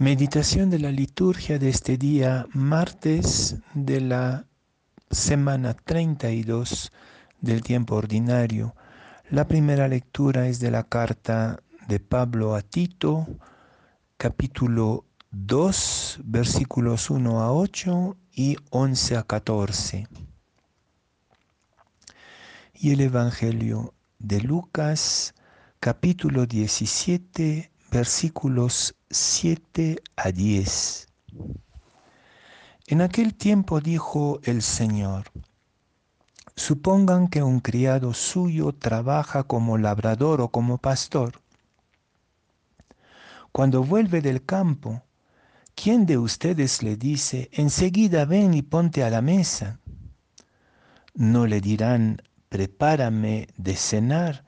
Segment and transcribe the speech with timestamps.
[0.00, 4.46] Meditación de la liturgia de este día, martes de la
[5.10, 6.92] semana 32
[7.40, 8.76] del tiempo ordinario.
[9.28, 13.26] La primera lectura es de la carta de Pablo a Tito,
[14.16, 20.06] capítulo 2, versículos 1 a 8 y 11 a 14.
[22.72, 25.34] Y el Evangelio de Lucas,
[25.80, 31.08] capítulo 17, versículos 7 a 10.
[32.86, 35.30] En aquel tiempo dijo el Señor,
[36.56, 41.40] supongan que un criado suyo trabaja como labrador o como pastor.
[43.52, 45.02] Cuando vuelve del campo,
[45.74, 49.80] ¿quién de ustedes le dice, enseguida ven y ponte a la mesa?
[51.14, 54.47] No le dirán, prepárame de cenar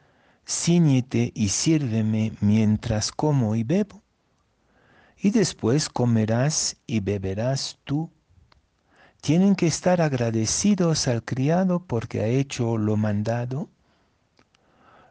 [0.51, 4.03] ciñete y sírveme mientras como y bebo,
[5.17, 8.11] y después comerás y beberás tú.
[9.21, 13.69] Tienen que estar agradecidos al criado porque ha hecho lo mandado.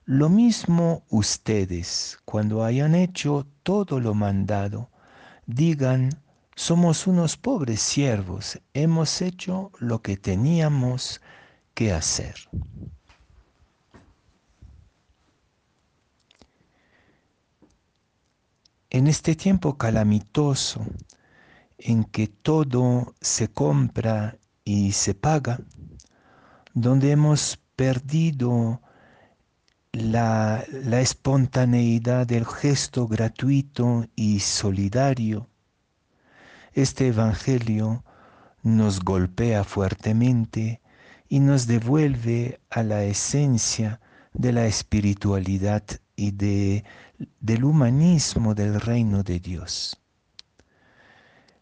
[0.03, 4.89] Lo mismo ustedes, cuando hayan hecho todo lo mandado,
[5.45, 6.09] digan,
[6.55, 11.21] somos unos pobres siervos, hemos hecho lo que teníamos
[11.75, 12.35] que hacer.
[18.91, 20.83] En este tiempo calamitoso
[21.77, 25.59] en que todo se compra y se paga,
[26.73, 28.81] donde hemos perdido
[29.91, 35.47] la, la, espontaneidad del gesto gratuito y solidario,
[36.73, 38.03] este Evangelio
[38.63, 40.81] nos golpea fuertemente
[41.27, 44.01] y nos devuelve a la esencia
[44.33, 45.83] de la espiritualidad
[46.19, 46.83] y de,
[47.39, 50.01] del humanismo del reino de Dios.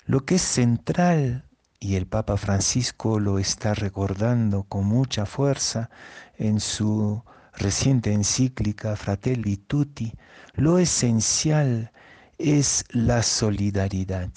[0.06, 1.46] Lo que es central,
[1.80, 5.92] y el Papa Francisco lo está recordando con mucha fuerza
[6.38, 7.24] en su
[7.54, 10.12] reciente encíclica Fratelli Tutti,
[10.56, 11.92] lo esencial
[12.40, 14.32] es la solidaridad,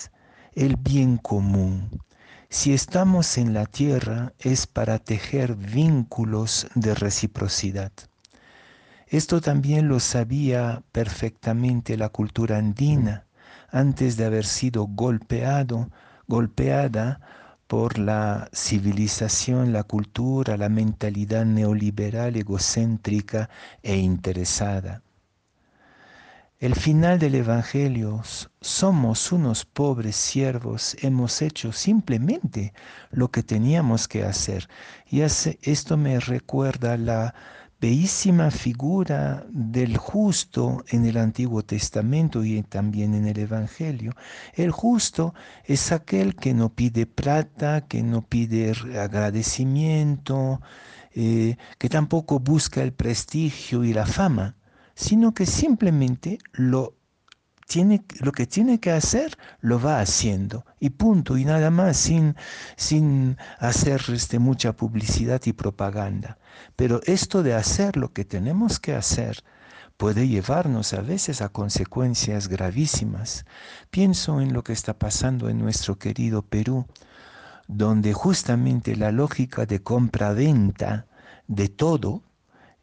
[0.53, 2.03] el bien común.
[2.50, 7.93] Si estamos en la tierra es para tejer vínculos de reciprocidad.
[9.10, 13.26] Esto también lo sabía perfectamente la cultura andina
[13.69, 15.91] antes de haber sido golpeado,
[16.28, 17.21] golpeada
[17.66, 23.50] por la civilización, la cultura, la mentalidad neoliberal, egocéntrica
[23.82, 25.03] e interesada.
[26.60, 28.22] El final del Evangelio,
[28.60, 32.75] somos unos pobres siervos, hemos hecho simplemente
[33.10, 34.69] lo que teníamos que hacer.
[35.09, 37.34] Y esto me recuerda la
[37.81, 44.15] bellísima figura del justo en el Antiguo Testamento y también en el Evangelio.
[44.55, 50.61] El justo es aquel que no pide plata, que no pide agradecimiento,
[51.15, 54.57] eh, que tampoco busca el prestigio y la fama,
[54.95, 57.00] sino que simplemente lo
[58.21, 62.35] lo que tiene que hacer lo va haciendo y punto y nada más sin,
[62.77, 66.39] sin hacer este, mucha publicidad y propaganda.
[66.77, 69.45] Pero esto de hacer lo que tenemos que hacer
[69.97, 73.45] puede llevarnos a veces a consecuencias gravísimas.
[73.91, 76.87] Pienso en lo que está pasando en nuestro querido Perú,
[77.69, 81.07] donde justamente la lógica de compra-venta
[81.47, 82.23] de todo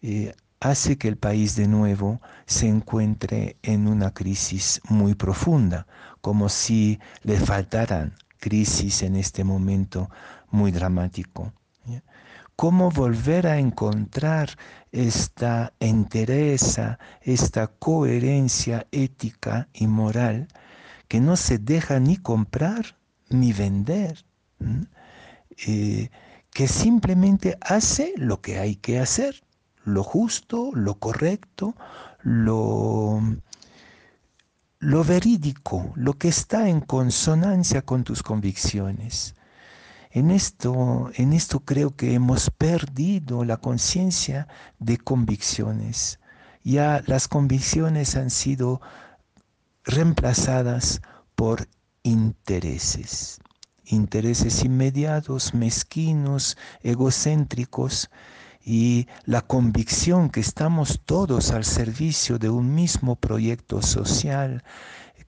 [0.02, 5.88] eh, hace que el país de nuevo se encuentre en una crisis muy profunda,
[6.22, 10.10] como si le faltaran crisis en este momento
[10.50, 11.54] muy dramático.
[12.56, 14.50] ¿Cómo volver a encontrar
[14.92, 20.48] esta entereza, esta coherencia ética y moral
[21.08, 22.98] que no se deja ni comprar
[23.30, 24.26] ni vender?
[25.68, 26.10] Eh,
[26.52, 29.44] que simplemente hace lo que hay que hacer
[29.88, 31.76] lo justo, lo correcto,
[32.22, 33.22] lo,
[34.80, 39.34] lo verídico, lo que está en consonancia con tus convicciones.
[40.12, 44.48] En esto, en esto creo que hemos perdido la conciencia
[44.78, 46.20] de convicciones.
[46.64, 48.82] Ya las convicciones han sido
[49.86, 51.02] reemplazadas
[51.36, 51.70] por
[52.04, 53.40] intereses,
[53.86, 58.10] intereses inmediatos, mezquinos, egocéntricos,
[58.70, 64.62] y la convicción que estamos todos al servicio de un mismo proyecto social,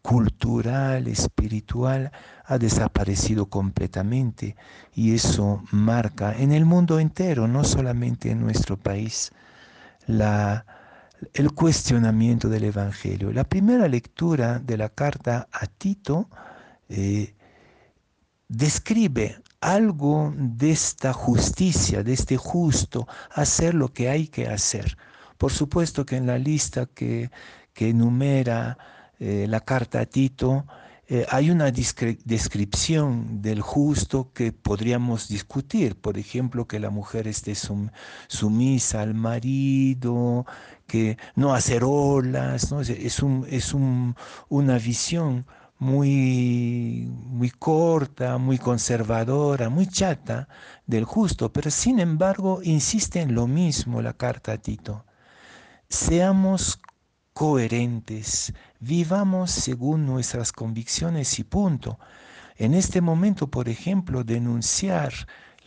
[0.02, 2.12] cultural, espiritual,
[2.44, 4.58] ha desaparecido completamente
[4.94, 9.32] y eso marca en el mundo entero, no solamente en nuestro país,
[10.06, 10.66] la,
[11.34, 13.32] el cuestionamiento del Evangelio.
[13.32, 16.30] La primera lectura de la carta a Tito
[16.90, 17.34] eh,
[18.50, 24.98] describe algo de esta justicia, de este justo, hacer lo que hay que hacer.
[25.38, 27.32] Por supuesto que en la lista que,
[27.74, 28.78] que enumera
[29.20, 30.66] eh, la carta a Tito,
[31.12, 35.96] eh, hay una descripción del justo que podríamos discutir.
[36.00, 37.56] Por ejemplo, que la mujer esté
[38.28, 40.46] sumisa al marido,
[40.86, 42.82] que no hacer olas, ¿no?
[42.82, 44.16] es, un, es un,
[44.50, 45.48] una visión
[45.80, 50.50] muy, muy corta, muy conservadora, muy chata
[50.86, 55.06] del justo, pero sin embargo insiste en lo mismo la carta a Tito.
[55.88, 56.80] Seamos
[57.34, 61.98] coherentes, vivamos según nuestras convicciones y punto.
[62.58, 65.14] En este momento, por ejemplo, denunciar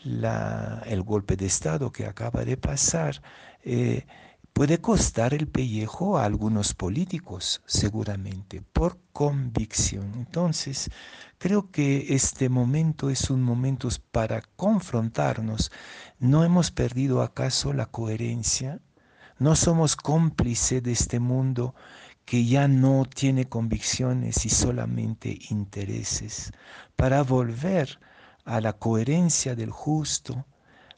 [0.05, 3.23] el golpe de Estado que acaba de pasar,
[3.65, 4.05] eh,
[4.53, 10.13] puede costar el pellejo a algunos políticos, seguramente, por convicción.
[10.15, 10.91] Entonces,
[11.39, 15.73] creo que este momento es un momento para confrontarnos.
[16.19, 18.81] ¿No hemos perdido acaso la coherencia?
[19.39, 21.75] ¿No somos cómplices de este mundo
[22.25, 26.53] que ya no tiene convicciones y solamente intereses?
[26.95, 27.99] Para volver
[28.45, 30.47] a la coherencia del justo,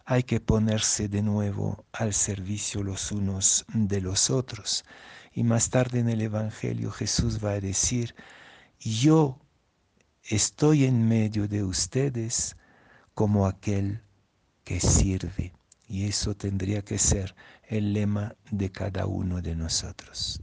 [0.04, 4.84] hay que ponerse de nuevo al servicio los unos de los otros.
[5.32, 8.14] Y más tarde en el Evangelio Jesús va a decir,
[8.78, 9.38] yo
[10.22, 12.56] estoy en medio de ustedes
[13.14, 14.02] como aquel
[14.62, 15.52] que sirve.
[15.88, 17.34] Y eso tendría que ser
[17.68, 20.42] el lema de cada uno de nosotros.